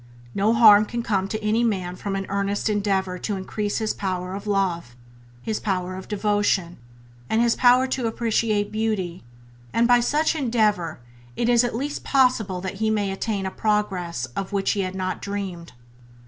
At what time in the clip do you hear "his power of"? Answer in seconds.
3.77-4.47, 5.43-6.07